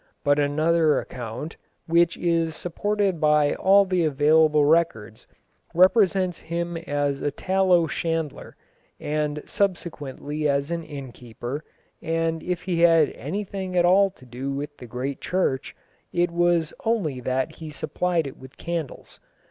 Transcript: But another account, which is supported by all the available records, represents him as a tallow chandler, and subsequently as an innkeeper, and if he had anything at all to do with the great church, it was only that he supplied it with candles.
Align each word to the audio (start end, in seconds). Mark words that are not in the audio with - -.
But 0.23 0.39
another 0.39 0.99
account, 0.99 1.57
which 1.85 2.17
is 2.17 2.55
supported 2.55 3.21
by 3.21 3.53
all 3.53 3.85
the 3.85 4.03
available 4.03 4.65
records, 4.65 5.27
represents 5.75 6.39
him 6.39 6.75
as 6.75 7.21
a 7.21 7.29
tallow 7.29 7.85
chandler, 7.85 8.55
and 8.99 9.43
subsequently 9.45 10.49
as 10.49 10.71
an 10.71 10.81
innkeeper, 10.81 11.63
and 12.01 12.41
if 12.41 12.63
he 12.63 12.79
had 12.81 13.11
anything 13.11 13.77
at 13.77 13.85
all 13.85 14.09
to 14.09 14.25
do 14.25 14.49
with 14.51 14.75
the 14.77 14.87
great 14.87 15.21
church, 15.21 15.75
it 16.11 16.31
was 16.31 16.73
only 16.83 17.19
that 17.19 17.57
he 17.57 17.69
supplied 17.69 18.25
it 18.25 18.37
with 18.37 18.57
candles. 18.57 19.19